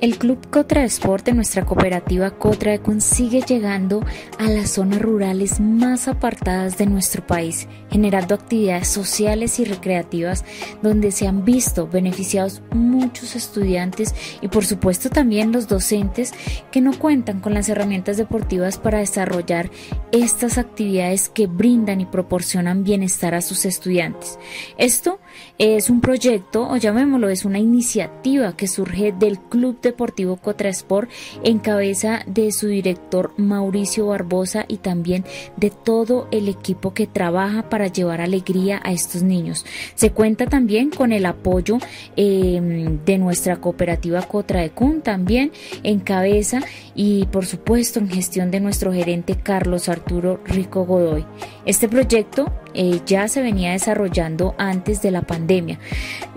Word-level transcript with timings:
El 0.00 0.16
Club 0.16 0.48
Cotra 0.48 0.82
Sport 0.84 1.28
nuestra 1.28 1.66
cooperativa 1.66 2.30
Cotra 2.30 2.72
Econ 2.72 3.02
sigue 3.02 3.42
llegando 3.42 4.02
a 4.38 4.48
las 4.48 4.70
zonas 4.70 5.02
rurales 5.02 5.60
más 5.60 6.08
apartadas 6.08 6.78
de 6.78 6.86
nuestro 6.86 7.26
país, 7.26 7.68
generando 7.90 8.34
actividades 8.34 8.88
sociales 8.88 9.60
y 9.60 9.66
recreativas 9.66 10.46
donde 10.80 11.12
se 11.12 11.28
han 11.28 11.44
visto 11.44 11.86
beneficiados 11.86 12.62
muchos 12.70 13.36
estudiantes 13.36 14.14
y 14.40 14.48
por 14.48 14.64
supuesto 14.64 15.10
también 15.10 15.52
los 15.52 15.68
docentes 15.68 16.32
que 16.70 16.80
no 16.80 16.98
cuentan 16.98 17.40
con 17.40 17.52
las 17.52 17.68
herramientas 17.68 18.16
deportivas 18.16 18.78
para 18.78 19.00
desarrollar 19.00 19.70
estas 20.12 20.56
actividades 20.56 21.28
que 21.28 21.46
brindan 21.46 22.00
y 22.00 22.06
proporcionan 22.06 22.84
bienestar 22.84 23.34
a 23.34 23.42
sus 23.42 23.66
estudiantes. 23.66 24.38
Esto 24.78 25.19
es 25.58 25.90
un 25.90 26.00
proyecto 26.00 26.68
o 26.68 26.76
llamémoslo 26.76 27.28
es 27.28 27.44
una 27.44 27.58
iniciativa 27.58 28.56
que 28.56 28.66
surge 28.66 29.12
del 29.12 29.38
Club 29.38 29.80
de 29.80 29.90
Deportivo 29.90 30.36
Cotrasport 30.36 31.10
en 31.42 31.58
cabeza 31.58 32.20
de 32.26 32.52
su 32.52 32.68
director 32.68 33.32
Mauricio 33.36 34.06
Barbosa 34.06 34.64
y 34.68 34.78
también 34.78 35.24
de 35.56 35.70
todo 35.70 36.28
el 36.30 36.48
equipo 36.48 36.94
que 36.94 37.06
trabaja 37.06 37.68
para 37.68 37.88
llevar 37.88 38.20
alegría 38.20 38.80
a 38.84 38.92
estos 38.92 39.22
niños. 39.22 39.66
Se 39.94 40.12
cuenta 40.12 40.46
también 40.46 40.90
con 40.90 41.12
el 41.12 41.26
apoyo 41.26 41.78
em, 42.16 43.04
de 43.04 43.18
nuestra 43.18 43.56
cooperativa 43.56 44.22
Cotraecun 44.22 45.02
también 45.02 45.52
en 45.82 46.00
cabeza 46.00 46.60
y 46.94 47.26
por 47.26 47.46
supuesto 47.46 47.98
en 47.98 48.08
gestión 48.08 48.50
de 48.50 48.60
nuestro 48.60 48.92
gerente 48.92 49.36
Carlos 49.36 49.88
Arturo 49.88 50.40
Rico 50.44 50.84
Godoy. 50.84 51.26
Este 51.66 51.88
proyecto 51.88 52.52
eh, 52.74 53.00
ya 53.04 53.26
se 53.28 53.42
venía 53.42 53.72
desarrollando 53.72 54.54
antes 54.56 55.02
de 55.02 55.10
la 55.10 55.22
pandemia. 55.30 55.78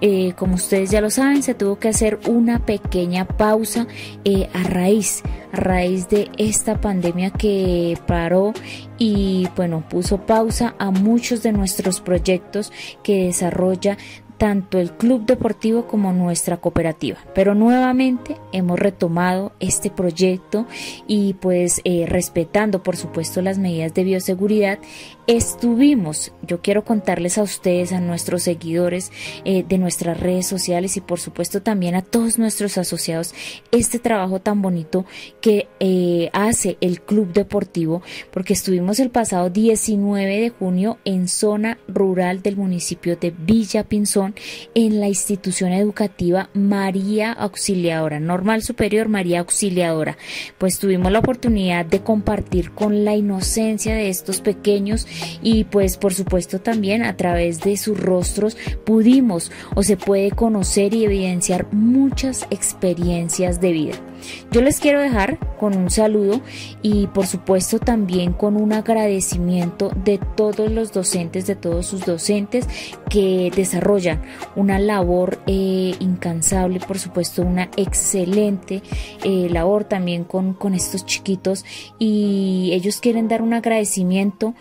Eh, 0.01 0.33
como 0.37 0.53
ustedes 0.55 0.91
ya 0.91 1.01
lo 1.01 1.09
saben, 1.09 1.41
se 1.41 1.55
tuvo 1.55 1.79
que 1.79 1.89
hacer 1.89 2.19
una 2.27 2.59
pequeña 2.59 3.25
pausa 3.25 3.87
eh, 4.23 4.47
a 4.53 4.61
raíz, 4.63 5.23
a 5.51 5.55
raíz 5.57 6.09
de 6.09 6.29
esta 6.37 6.79
pandemia 6.79 7.31
que 7.31 7.97
paró 8.05 8.53
y 8.99 9.47
bueno, 9.55 9.83
puso 9.89 10.19
pausa 10.27 10.75
a 10.77 10.91
muchos 10.91 11.41
de 11.41 11.53
nuestros 11.53 12.01
proyectos 12.01 12.71
que 13.01 13.25
desarrolla 13.25 13.97
tanto 14.37 14.77
el 14.77 14.91
club 14.91 15.25
deportivo 15.25 15.87
como 15.87 16.11
nuestra 16.11 16.57
cooperativa. 16.57 17.17
Pero 17.33 17.55
nuevamente 17.55 18.35
hemos 18.51 18.77
retomado 18.77 19.53
este 19.61 19.89
proyecto 19.89 20.65
y 21.07 21.35
pues 21.35 21.81
eh, 21.85 22.05
respetando 22.07 22.83
por 22.83 22.97
supuesto 22.97 23.41
las 23.41 23.57
medidas 23.57 23.93
de 23.93 24.03
bioseguridad, 24.03 24.79
estuvimos, 25.27 26.31
yo 26.41 26.61
quiero 26.61 26.83
contarles 26.83 27.37
a 27.37 27.43
ustedes, 27.43 27.93
a 27.93 28.01
nuestros 28.01 28.43
seguidores 28.43 29.11
eh, 29.45 29.63
de 29.67 29.77
nuestras 29.77 30.19
redes 30.19 30.47
sociales 30.47 30.97
y 30.97 31.01
por 31.01 31.19
supuesto 31.19 31.61
también 31.61 31.95
a 31.95 32.01
todos 32.01 32.37
nuestros 32.37 32.77
asociados, 32.77 33.33
este 33.71 33.99
trabajo 33.99 34.39
tan 34.39 34.61
bonito 34.61 35.05
que 35.41 35.67
eh, 35.79 36.29
hace 36.33 36.77
el 36.81 37.01
club 37.01 37.31
deportivo, 37.33 38.01
porque 38.31 38.53
estuvimos 38.53 38.99
el 38.99 39.09
pasado 39.09 39.49
19 39.49 40.41
de 40.41 40.49
junio 40.49 40.97
en 41.05 41.27
zona 41.27 41.77
rural 41.87 42.41
del 42.41 42.57
municipio 42.57 43.15
de 43.15 43.31
Villa 43.31 43.83
Pinzón 43.83 44.35
en 44.75 44.99
la 44.99 45.07
institución 45.07 45.71
educativa 45.71 46.49
María 46.53 47.31
Auxiliadora, 47.31 48.19
Normal 48.19 48.61
Superior 48.61 49.07
María 49.07 49.39
Auxiliadora. 49.39 50.17
Pues 50.57 50.79
tuvimos 50.79 51.11
la 51.11 51.19
oportunidad 51.19 51.85
de 51.85 52.01
compartir 52.01 52.71
con 52.71 53.05
la 53.05 53.15
inocencia 53.15 53.95
de 53.95 54.09
estos 54.09 54.41
pequeños 54.41 55.07
y 55.41 55.65
pues 55.65 55.97
por 55.97 56.13
supuesto 56.13 56.59
también 56.59 57.03
a 57.03 57.17
través 57.17 57.61
de 57.61 57.77
sus 57.77 57.99
rostros 57.99 58.57
pudimos 58.85 59.51
o 59.75 59.83
se 59.83 59.97
puede 59.97 60.31
conocer 60.31 60.93
y 60.93 61.05
evidenciar 61.05 61.71
muchas 61.71 62.47
experiencias 62.49 63.61
de 63.61 63.71
vida. 63.71 64.12
Yo 64.51 64.61
les 64.61 64.79
quiero 64.79 65.01
dejar 65.01 65.39
con 65.57 65.77
un 65.77 65.89
saludo 65.89 66.41
y 66.81 67.07
por 67.07 67.27
supuesto 67.27 67.79
también 67.79 68.33
con 68.33 68.61
un 68.61 68.73
agradecimiento 68.73 69.91
de 70.03 70.19
todos 70.35 70.71
los 70.71 70.91
docentes, 70.91 71.47
de 71.47 71.55
todos 71.55 71.85
sus 71.85 72.05
docentes 72.05 72.67
que 73.09 73.51
desarrollan 73.55 74.21
una 74.55 74.79
labor 74.79 75.39
eh, 75.47 75.95
incansable, 75.99 76.79
por 76.79 76.99
supuesto 76.99 77.41
una 77.41 77.69
excelente 77.77 78.81
eh, 79.23 79.47
labor 79.49 79.83
también 79.83 80.23
con, 80.23 80.53
con 80.53 80.73
estos 80.73 81.05
chiquitos. 81.05 81.65
Y 81.99 82.71
ellos 82.73 82.99
quieren 82.99 83.27
dar 83.27 83.41
un 83.41 83.53
agradecimiento 83.53 84.53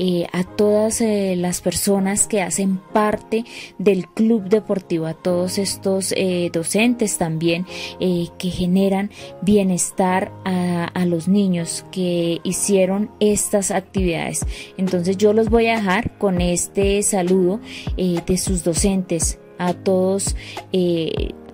eh, 0.00 0.26
a 0.32 0.44
todas 0.44 1.00
eh, 1.00 1.34
las 1.36 1.60
personas 1.60 2.28
que 2.28 2.40
hacen 2.40 2.78
parte 2.92 3.44
del 3.78 4.08
club 4.08 4.44
deportivo, 4.44 5.06
a 5.06 5.14
todos 5.14 5.58
estos 5.58 6.14
docentes 6.52 7.18
también 7.18 7.66
que 7.98 8.50
generan 8.50 9.07
bienestar 9.42 10.32
a, 10.44 11.04
los 11.06 11.28
niños 11.28 11.86
que 11.90 12.40
hicieron 12.42 13.10
estas 13.20 13.70
actividades. 13.70 14.44
Entonces 14.76 15.16
yo 15.16 15.32
los 15.32 15.48
voy 15.48 15.68
a 15.68 15.76
dejar 15.76 16.18
con 16.18 16.40
este 16.40 17.02
saludo 17.02 17.60
de 17.96 18.36
sus 18.36 18.62
docentes 18.64 19.38
a 19.58 19.72
todos 19.72 20.36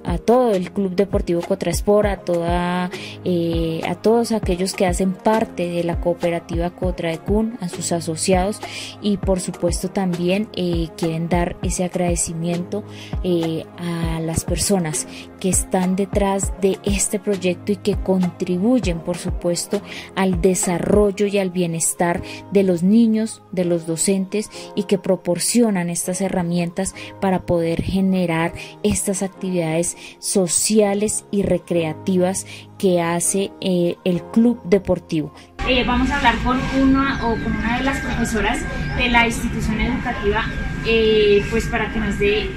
a 0.05 0.19
todo 0.19 0.55
el 0.55 0.73
Club 0.73 0.95
Deportivo 0.95 1.41
Cotrasport, 1.41 2.07
a, 2.07 2.17
toda, 2.19 2.91
eh, 3.25 3.81
a 3.89 3.95
todos 3.95 4.33
aquellos 4.33 4.75
que 4.75 4.87
hacen 4.87 5.13
parte 5.13 5.69
de 5.69 5.85
la 5.85 6.01
cooperativa 6.01 6.71
Cotraecun, 6.71 7.59
a 7.61 7.69
sus 7.69 7.93
asociados 7.93 8.61
y 9.01 9.17
por 9.17 9.41
supuesto 9.41 9.91
también 9.91 10.49
eh, 10.55 10.89
quieren 10.97 11.29
dar 11.29 11.57
ese 11.63 11.85
agradecimiento 11.85 12.85
eh, 13.23 13.65
a 13.79 14.21
las 14.21 14.45
personas 14.45 15.07
que 15.41 15.49
están 15.49 15.97
detrás 15.97 16.53
de 16.61 16.79
este 16.85 17.19
proyecto 17.19 17.73
y 17.73 17.77
que 17.77 17.97
contribuyen 17.97 19.01
por 19.01 19.19
supuesto 19.19 19.83
al 20.15 20.41
desarrollo 20.41 21.27
y 21.27 21.39
al 21.39 21.51
bienestar 21.51 22.23
de 22.51 22.63
los 22.63 22.83
niños, 22.83 23.43
de 23.53 23.65
los 23.65 23.87
docentes 23.87 24.51
y 24.75 24.85
que 24.85 24.99
proporcionan 24.99 25.91
estas 25.91 26.21
herramientas 26.21 26.95
para 27.21 27.47
poder 27.47 27.83
generar 27.83 28.55
estas 28.83 29.23
actividades 29.23 29.94
sociales 30.19 31.25
y 31.31 31.43
recreativas 31.43 32.47
que 32.79 33.01
hace 33.01 33.53
eh, 33.61 33.97
el 34.05 34.23
club 34.25 34.61
deportivo. 34.65 35.33
Eh, 35.69 35.85
vamos 35.85 36.11
a 36.11 36.19
hablar 36.19 36.37
con 36.39 36.61
una 36.83 37.25
o 37.27 37.33
con 37.43 37.57
una 37.57 37.79
de 37.79 37.85
las 37.85 37.99
profesoras 38.01 38.59
de 38.97 39.09
la 39.09 39.27
institución 39.27 39.81
educativa, 39.81 40.45
eh, 40.87 41.43
pues 41.51 41.67
para 41.67 41.91
que 41.93 42.01
nos 42.01 42.19
dé 42.19 42.51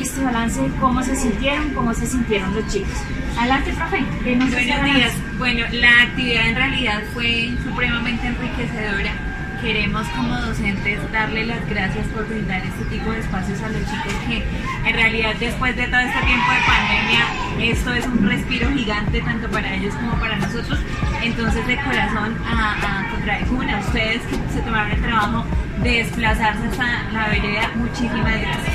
este 0.00 0.22
balance 0.22 0.60
de 0.60 0.68
cómo 0.76 1.02
se 1.02 1.16
sintieron, 1.16 1.70
cómo 1.70 1.94
se 1.94 2.06
sintieron 2.06 2.54
los 2.54 2.66
chicos. 2.68 2.92
Adelante, 3.38 3.72
profe. 3.72 4.04
Buenos 4.22 4.50
días. 4.50 5.12
Bueno, 5.38 5.64
la 5.72 6.02
actividad 6.02 6.48
en 6.48 6.56
realidad 6.56 7.02
fue 7.14 7.50
supremamente 7.64 8.26
enriquecedora 8.26 9.30
queremos 9.60 10.06
como 10.08 10.40
docentes 10.40 10.98
darle 11.12 11.44
las 11.44 11.68
gracias 11.68 12.06
por 12.08 12.26
brindar 12.26 12.62
este 12.64 12.84
tipo 12.86 13.10
de 13.10 13.20
espacios 13.20 13.60
a 13.62 13.68
los 13.68 13.80
chicos 13.82 14.14
que 14.26 14.42
realidad 15.10 15.34
después 15.40 15.74
de 15.74 15.86
todo 15.88 16.00
este 16.00 16.20
tiempo 16.20 16.46
de 16.52 16.60
pandemia 16.66 17.70
esto 17.72 17.92
es 17.92 18.06
un 18.06 18.28
respiro 18.28 18.70
gigante 18.70 19.20
tanto 19.20 19.50
para 19.50 19.74
ellos 19.74 19.94
como 19.94 20.12
para 20.20 20.36
nosotros. 20.36 20.78
Entonces 21.22 21.66
de 21.66 21.76
corazón 21.82 22.36
a, 22.46 22.74
a 22.74 23.74
a 23.74 23.78
ustedes 23.80 24.22
que 24.22 24.52
se 24.52 24.60
tomaron 24.60 24.92
el 24.92 25.02
trabajo 25.02 25.44
de 25.82 25.90
desplazarse 25.90 26.66
hasta 26.68 27.10
la 27.12 27.28
vereda, 27.28 27.70
muchísimas 27.74 28.40
gracias. 28.40 28.69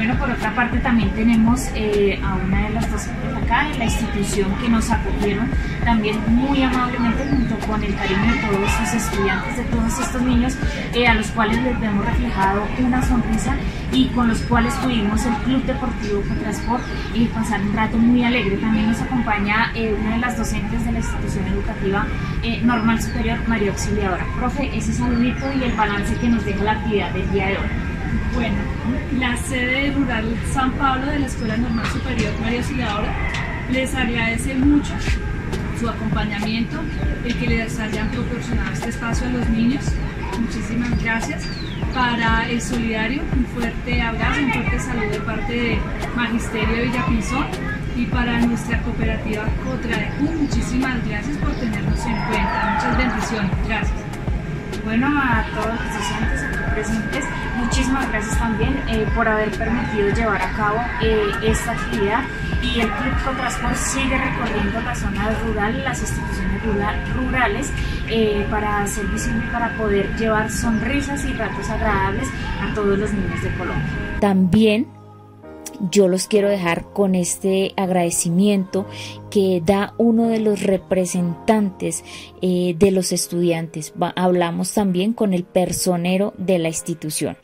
Bueno, 0.00 0.16
por 0.16 0.30
otra 0.30 0.54
parte 0.54 0.78
también 0.78 1.10
tenemos 1.10 1.68
eh, 1.74 2.18
a 2.24 2.34
una 2.36 2.62
de 2.62 2.70
las 2.70 2.90
docentes 2.90 3.36
acá 3.36 3.68
en 3.70 3.78
la 3.80 3.84
institución 3.84 4.50
que 4.54 4.66
nos 4.66 4.90
acogieron 4.90 5.50
también 5.84 6.18
muy 6.26 6.62
amablemente 6.62 7.22
junto 7.28 7.58
con 7.66 7.84
el 7.84 7.94
cariño 7.94 8.32
de 8.32 8.40
todos 8.40 8.70
sus 8.70 8.94
estudiantes, 8.94 9.58
de 9.58 9.64
todos 9.64 10.00
estos 10.00 10.22
niños 10.22 10.56
eh, 10.94 11.06
a 11.06 11.12
los 11.12 11.26
cuales 11.32 11.62
les 11.62 11.82
hemos 11.82 12.02
reflejado 12.02 12.66
una 12.78 13.02
sonrisa 13.02 13.54
y 13.92 14.06
con 14.06 14.28
los 14.28 14.40
cuales 14.40 14.74
tuvimos 14.80 15.22
el 15.26 15.34
Club 15.44 15.64
Deportivo 15.64 16.22
Transport 16.40 16.82
y 17.14 17.26
pasar 17.26 17.60
un 17.60 17.76
rato 17.76 17.98
muy 17.98 18.24
alegre. 18.24 18.56
También 18.56 18.88
nos 18.88 19.02
acompaña 19.02 19.70
eh, 19.74 19.94
una 20.00 20.12
de 20.12 20.18
las 20.18 20.38
docentes 20.38 20.82
de 20.82 20.92
la 20.92 20.98
institución 21.00 21.46
educativa 21.46 22.06
Normal 22.62 23.02
Superior, 23.02 23.38
María 23.46 23.70
Auxiliadora. 23.70 24.24
Profe, 24.38 24.74
ese 24.74 24.94
saludito 24.94 25.44
y 25.52 25.62
el 25.62 25.72
balance 25.72 26.14
que 26.14 26.28
nos 26.30 26.42
deja 26.46 26.64
la 26.64 26.72
actividad 26.72 27.12
del 27.12 27.30
día 27.32 27.48
de 27.48 27.58
hoy. 27.58 27.89
Bueno, 28.34 28.56
la 29.18 29.36
sede 29.36 29.92
rural 29.92 30.24
San 30.52 30.72
Pablo 30.72 31.06
de 31.06 31.18
la 31.18 31.26
Escuela 31.26 31.56
Normal 31.56 31.86
Superior 31.86 32.32
María 32.40 32.60
Auxiliadora 32.60 33.12
les 33.72 33.94
agradece 33.94 34.54
mucho 34.54 34.92
su 35.78 35.88
acompañamiento, 35.88 36.78
el 37.24 37.34
que 37.36 37.46
les 37.46 37.78
hayan 37.78 38.08
proporcionado 38.10 38.72
este 38.72 38.90
espacio 38.90 39.26
a 39.28 39.30
los 39.30 39.48
niños. 39.48 39.84
Muchísimas 40.38 41.02
gracias. 41.02 41.42
Para 41.94 42.48
el 42.48 42.60
solidario, 42.60 43.22
un 43.34 43.44
fuerte 43.46 44.00
abrazo, 44.00 44.40
un 44.42 44.52
fuerte 44.52 44.78
saludo 44.78 45.10
de 45.10 45.20
parte 45.20 45.52
de 45.52 45.78
Magisterio 46.14 46.76
de 46.76 46.82
Villapinzón 46.84 47.46
y 47.96 48.06
para 48.06 48.40
nuestra 48.40 48.80
cooperativa 48.82 49.44
Cotra 49.64 50.12
muchísimas 50.20 51.06
gracias 51.08 51.36
por 51.38 51.52
tenernos 51.54 52.06
en 52.06 52.16
cuenta. 52.28 52.74
Muchas 52.74 52.98
bendiciones. 52.98 53.50
Gracias. 53.66 54.09
Bueno, 54.84 55.08
a 55.08 55.44
todos 55.54 55.66
los 55.66 55.94
docentes 55.94 56.42
aquí 56.42 56.70
presentes, 56.70 57.24
muchísimas 57.56 58.08
gracias 58.10 58.38
también 58.38 58.82
eh, 58.88 59.06
por 59.14 59.28
haber 59.28 59.50
permitido 59.50 60.08
llevar 60.10 60.40
a 60.40 60.52
cabo 60.52 60.78
eh, 61.02 61.30
esta 61.42 61.72
actividad 61.72 62.24
y 62.62 62.80
el 62.80 62.88
Club 62.88 63.24
Contrasport 63.24 63.76
sigue 63.76 64.16
recorriendo 64.16 64.80
las 64.80 64.98
zonas 64.98 65.40
rurales, 65.42 65.84
las 65.84 66.00
instituciones 66.00 66.62
rurales 67.14 67.72
eh, 68.08 68.46
para 68.50 68.82
hacer 68.82 69.06
visible, 69.06 69.42
para 69.52 69.72
poder 69.76 70.14
llevar 70.16 70.50
sonrisas 70.50 71.24
y 71.24 71.32
ratos 71.34 71.68
agradables 71.68 72.28
a 72.60 72.74
todos 72.74 72.98
los 72.98 73.12
niños 73.12 73.42
de 73.42 73.50
Colombia. 73.54 73.84
También 74.20 74.86
yo 75.90 76.08
los 76.08 76.26
quiero 76.26 76.48
dejar 76.48 76.92
con 76.92 77.14
este 77.14 77.72
agradecimiento 77.76 78.86
que 79.30 79.62
da 79.64 79.94
uno 79.96 80.28
de 80.28 80.40
los 80.40 80.62
representantes 80.62 82.04
eh, 82.42 82.74
de 82.78 82.90
los 82.90 83.12
estudiantes. 83.12 83.94
hablamos 84.16 84.74
también 84.74 85.12
con 85.12 85.32
el 85.32 85.44
personero 85.44 86.34
de 86.36 86.58
la 86.58 86.68
institución. 86.68 87.36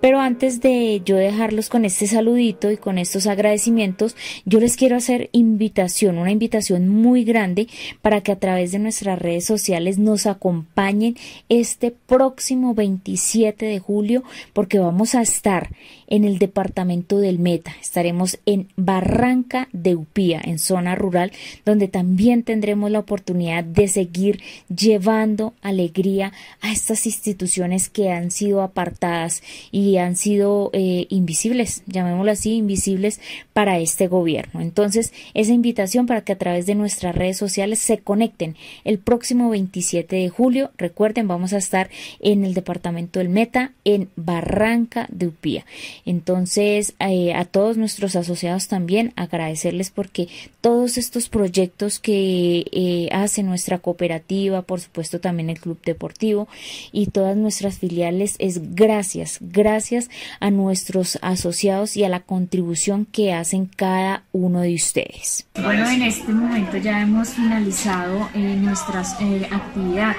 Pero 0.00 0.20
antes 0.20 0.60
de 0.60 1.02
yo 1.04 1.16
dejarlos 1.16 1.68
con 1.68 1.84
este 1.84 2.06
saludito 2.06 2.70
y 2.70 2.76
con 2.76 2.98
estos 2.98 3.26
agradecimientos, 3.26 4.16
yo 4.44 4.60
les 4.60 4.76
quiero 4.76 4.96
hacer 4.96 5.28
invitación, 5.32 6.18
una 6.18 6.30
invitación 6.30 6.88
muy 6.88 7.24
grande 7.24 7.66
para 8.00 8.20
que 8.20 8.32
a 8.32 8.38
través 8.38 8.72
de 8.72 8.78
nuestras 8.78 9.18
redes 9.18 9.44
sociales 9.44 9.98
nos 9.98 10.26
acompañen 10.26 11.16
este 11.48 11.90
próximo 11.90 12.74
27 12.74 13.66
de 13.66 13.78
julio 13.80 14.22
porque 14.52 14.78
vamos 14.78 15.14
a 15.14 15.22
estar 15.22 15.70
en 16.06 16.24
el 16.24 16.38
departamento 16.38 17.18
del 17.18 17.38
Meta. 17.38 17.74
Estaremos 17.82 18.38
en 18.46 18.68
Barranca 18.76 19.68
de 19.72 19.96
Upía, 19.96 20.40
en 20.42 20.58
zona 20.58 20.94
rural 20.94 21.32
donde 21.64 21.88
también 21.88 22.42
tendremos 22.42 22.90
la 22.90 23.00
oportunidad 23.00 23.64
de 23.64 23.88
seguir 23.88 24.40
llevando 24.74 25.54
alegría 25.62 26.32
a 26.60 26.72
estas 26.72 27.06
instituciones 27.06 27.88
que 27.88 28.10
han 28.10 28.30
sido 28.30 28.62
apartadas 28.62 29.42
y 29.70 29.96
han 29.98 30.16
sido 30.16 30.70
eh, 30.72 31.06
invisibles, 31.08 31.82
llamémoslo 31.86 32.32
así, 32.32 32.54
invisibles 32.54 33.20
para 33.52 33.78
este 33.78 34.08
gobierno. 34.08 34.60
Entonces, 34.60 35.12
esa 35.34 35.52
invitación 35.52 36.06
para 36.06 36.22
que 36.22 36.32
a 36.32 36.38
través 36.38 36.66
de 36.66 36.74
nuestras 36.74 37.14
redes 37.14 37.36
sociales 37.36 37.78
se 37.78 37.98
conecten 37.98 38.56
el 38.84 38.98
próximo 38.98 39.50
27 39.50 40.16
de 40.16 40.28
julio. 40.28 40.70
Recuerden, 40.78 41.28
vamos 41.28 41.52
a 41.52 41.58
estar 41.58 41.90
en 42.20 42.44
el 42.44 42.54
departamento 42.54 43.18
del 43.18 43.28
Meta, 43.28 43.72
en 43.84 44.08
Barranca 44.16 45.06
de 45.10 45.28
Upía. 45.28 45.66
Entonces, 46.06 46.94
eh, 46.98 47.34
a 47.34 47.44
todos 47.44 47.71
nuestros 47.76 48.16
asociados 48.16 48.68
también 48.68 49.12
agradecerles 49.16 49.90
porque 49.90 50.28
todos 50.60 50.98
estos 50.98 51.28
proyectos 51.28 51.98
que 51.98 52.64
eh, 52.72 53.08
hace 53.12 53.42
nuestra 53.42 53.78
cooperativa, 53.78 54.62
por 54.62 54.80
supuesto 54.80 55.20
también 55.20 55.50
el 55.50 55.60
Club 55.60 55.80
Deportivo 55.84 56.48
y 56.92 57.06
todas 57.06 57.36
nuestras 57.36 57.78
filiales 57.78 58.36
es 58.38 58.74
gracias, 58.74 59.38
gracias 59.40 60.10
a 60.40 60.50
nuestros 60.50 61.18
asociados 61.22 61.96
y 61.96 62.04
a 62.04 62.08
la 62.08 62.20
contribución 62.20 63.06
que 63.06 63.32
hacen 63.32 63.66
cada 63.66 64.24
uno 64.32 64.60
de 64.60 64.74
ustedes. 64.74 65.46
Bueno, 65.54 65.88
en 65.88 66.02
este 66.02 66.32
momento 66.32 66.76
ya 66.76 67.00
hemos 67.02 67.30
finalizado 67.30 68.28
eh, 68.34 68.56
nuestra 68.58 69.02
eh, 69.20 69.46
actividad 69.50 70.14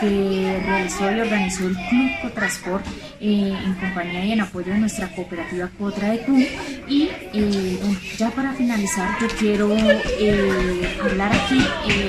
que 0.00 0.62
realizó 0.64 1.10
y 1.10 1.20
organizó 1.20 1.66
el 1.66 1.74
Club 1.74 2.10
Cotransport 2.22 2.86
eh, 3.20 3.56
en 3.64 3.74
compañía 3.74 4.24
y 4.24 4.32
en 4.32 4.40
apoyo 4.40 4.72
de 4.72 4.78
nuestra 4.78 5.08
cooperativa 5.14 5.70
Cotra 5.78 6.10
de 6.10 6.20
Club. 6.20 6.46
Y 6.88 7.10
eh, 7.32 7.78
ya 8.16 8.30
para 8.30 8.52
finalizar, 8.52 9.18
yo 9.20 9.26
quiero 9.38 9.76
eh, 9.76 10.98
hablar 11.02 11.32
aquí 11.34 11.60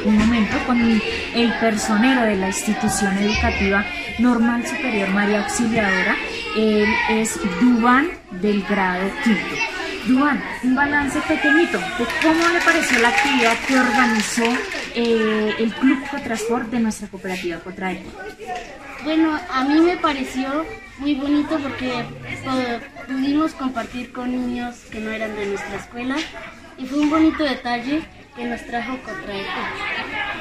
un 0.06 0.18
momento 0.18 0.56
con 0.68 0.80
el 0.80 1.54
personero 1.60 2.22
de 2.22 2.36
la 2.36 2.48
institución 2.48 3.18
educativa 3.18 3.84
Normal 4.20 4.66
Superior 4.68 5.10
María 5.10 5.44
Auxiliadora. 5.44 6.16
Él 6.56 6.88
es 7.10 7.40
Dubán 7.60 8.10
del 8.42 8.64
grado 8.64 9.10
quinto. 9.24 9.56
Duan, 10.08 10.42
un 10.64 10.74
balance 10.74 11.20
pequeñito 11.28 11.78
de 11.78 12.06
cómo 12.22 12.48
le 12.54 12.62
pareció 12.62 12.98
la 13.00 13.10
actividad 13.10 13.58
que 13.68 13.78
organizó 13.78 14.44
eh, 15.00 15.54
el 15.60 15.72
Club 15.76 16.00
Cotransport 16.10 16.72
de 16.72 16.80
nuestra 16.80 17.08
cooperativa 17.08 17.60
Cotrae. 17.60 18.02
Bueno, 19.04 19.40
a 19.52 19.64
mí 19.64 19.80
me 19.80 19.96
pareció 19.98 20.66
muy 20.98 21.14
bonito 21.14 21.60
porque 21.60 22.04
pudimos 23.08 23.54
compartir 23.54 24.12
con 24.12 24.32
niños 24.32 24.76
que 24.92 25.00
no 25.00 25.12
eran 25.12 25.36
de 25.36 25.46
nuestra 25.46 25.76
escuela 25.76 26.16
y 26.80 26.88
fue 26.88 27.00
un 27.00 27.12
bonito 27.12 27.44
detalle 27.44 28.02
que 28.36 28.46
nos 28.46 28.66
trajo 28.66 28.98
Cotraeco. 29.04 29.62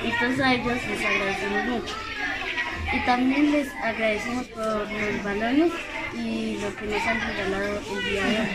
Entonces 0.03 0.41
a 0.41 0.55
ellos 0.55 0.79
les 0.89 1.05
agradecemos 1.05 1.65
mucho. 1.67 1.95
Y 2.95 3.05
también 3.05 3.53
les 3.53 3.69
agradecemos 3.75 4.47
por 4.47 4.65
los 4.65 5.23
balones 5.23 5.73
y 6.15 6.57
lo 6.63 6.75
que 6.77 6.87
nos 6.87 7.03
han 7.03 7.21
regalado 7.21 7.81
el 7.93 8.11
día 8.11 8.25
de 8.25 8.41
hoy. 8.41 8.49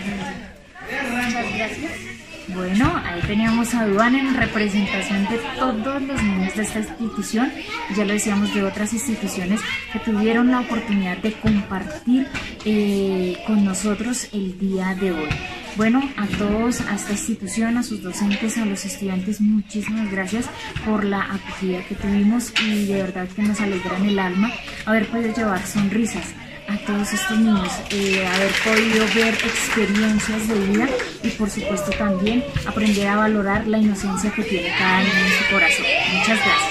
Muchas 1.12 1.58
gracias. 1.58 2.31
Bueno, 2.56 3.02
ahí 3.06 3.22
teníamos 3.22 3.74
a 3.74 3.86
Duan 3.86 4.16
en 4.16 4.36
representación 4.36 5.24
de 5.30 5.40
todos 5.58 6.02
los 6.02 6.22
niños 6.22 6.56
de 6.56 6.64
esta 6.64 6.80
institución, 6.80 7.52
ya 7.96 8.04
lo 8.04 8.14
decíamos 8.14 8.54
de 8.54 8.64
otras 8.64 8.92
instituciones 8.94 9.62
que 9.94 10.00
tuvieron 10.00 10.52
la 10.52 10.60
oportunidad 10.60 11.18
de 11.18 11.34
compartir 11.34 12.28
eh, 12.66 13.38
con 13.48 13.64
nosotros 13.64 14.28
el 14.34 14.58
día 14.60 14.96
de 14.96 15.12
hoy. 15.12 15.30
Bueno, 15.78 16.02
a 16.18 16.28
todos, 16.28 16.82
a 16.82 16.96
esta 16.96 17.14
institución, 17.14 17.78
a 17.78 17.84
sus 17.84 18.04
docentes, 18.04 18.58
a 18.58 18.66
los 18.66 18.84
estudiantes, 18.84 19.40
muchísimas 19.40 20.12
gracias 20.12 20.46
por 20.86 21.06
la 21.06 21.22
acogida 21.22 21.82
que 21.88 21.96
tuvimos 21.96 22.54
y 22.62 22.86
de 22.86 23.02
verdad 23.02 23.30
que 23.30 23.44
nos 23.44 23.62
alegra 23.62 23.98
en 23.98 24.06
el 24.08 24.20
alma 24.20 24.52
haber 24.86 25.08
podido 25.08 25.34
llevar 25.34 25.66
sonrisas 25.66 26.34
a 26.72 26.78
todos 26.86 27.12
estos 27.14 27.38
niños, 27.38 27.72
eh, 27.90 28.26
haber 28.26 28.52
podido 28.64 29.06
ver 29.14 29.34
experiencias 29.34 30.48
de 30.48 30.56
vida 30.56 30.90
y 31.24 31.30
por 31.32 31.50
supuesto 31.50 31.92
también 31.92 32.44
aprender 32.66 33.08
a 33.08 33.18
valorar 33.18 33.68
la 33.68 33.78
inocencia 33.78 34.32
que 34.32 34.44
tiene 34.44 34.74
cada 34.78 35.00
niño 35.00 35.26
en 35.26 35.32
su 35.32 35.54
corazón. 35.54 35.86
Muchas 36.14 36.38
gracias. 36.38 36.62